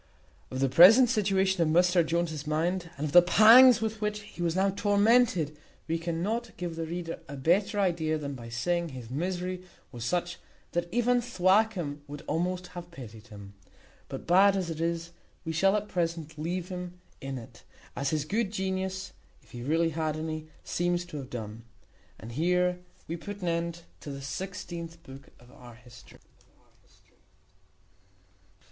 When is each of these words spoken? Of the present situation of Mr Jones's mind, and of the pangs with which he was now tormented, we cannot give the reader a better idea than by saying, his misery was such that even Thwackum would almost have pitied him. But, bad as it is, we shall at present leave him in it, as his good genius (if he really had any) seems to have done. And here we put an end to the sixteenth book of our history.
Of 0.49 0.61
the 0.61 0.67
present 0.67 1.09
situation 1.11 1.61
of 1.61 1.67
Mr 1.69 2.03
Jones's 2.03 2.47
mind, 2.47 2.89
and 2.97 3.05
of 3.05 3.11
the 3.11 3.21
pangs 3.21 3.81
with 3.81 4.01
which 4.01 4.21
he 4.21 4.41
was 4.41 4.55
now 4.55 4.71
tormented, 4.71 5.55
we 5.87 5.99
cannot 5.99 6.57
give 6.57 6.75
the 6.75 6.87
reader 6.87 7.19
a 7.27 7.37
better 7.37 7.79
idea 7.79 8.17
than 8.17 8.33
by 8.33 8.49
saying, 8.49 8.89
his 8.89 9.11
misery 9.11 9.61
was 9.91 10.03
such 10.03 10.39
that 10.71 10.91
even 10.91 11.21
Thwackum 11.21 12.01
would 12.07 12.23
almost 12.25 12.65
have 12.73 12.89
pitied 12.89 13.27
him. 13.27 13.53
But, 14.09 14.25
bad 14.25 14.57
as 14.57 14.71
it 14.71 14.81
is, 14.81 15.11
we 15.45 15.51
shall 15.51 15.75
at 15.75 15.87
present 15.87 16.35
leave 16.35 16.69
him 16.69 16.99
in 17.21 17.37
it, 17.37 17.61
as 17.95 18.09
his 18.09 18.25
good 18.25 18.51
genius 18.51 19.11
(if 19.43 19.51
he 19.51 19.61
really 19.61 19.91
had 19.91 20.17
any) 20.17 20.47
seems 20.63 21.05
to 21.05 21.17
have 21.17 21.29
done. 21.29 21.61
And 22.19 22.31
here 22.31 22.79
we 23.07 23.17
put 23.17 23.43
an 23.43 23.49
end 23.49 23.83
to 23.99 24.09
the 24.09 24.23
sixteenth 24.23 25.03
book 25.03 25.27
of 25.39 25.51
our 25.51 25.75
history. 25.75 26.17